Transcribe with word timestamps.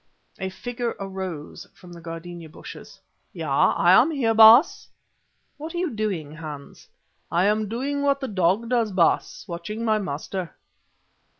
A 0.39 0.49
figure 0.49 0.95
arose 0.99 1.67
from 1.75 1.93
the 1.93 2.01
gardenia 2.01 2.49
bushes. 2.49 2.99
"Ja, 3.33 3.71
I 3.75 3.91
am 3.91 4.09
here, 4.09 4.33
Baas." 4.33 4.87
"What 5.57 5.75
are 5.75 5.77
you 5.77 5.91
doing, 5.91 6.31
Hans?" 6.33 6.89
"I 7.31 7.45
am 7.45 7.69
doing 7.69 8.01
what 8.01 8.19
the 8.19 8.27
dog 8.27 8.67
does, 8.69 8.91
Baas 8.91 9.45
watching 9.47 9.85
my 9.85 9.99
master." 9.99 10.55